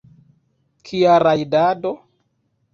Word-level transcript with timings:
Kia 0.89 1.19
rajdado? 1.25 1.95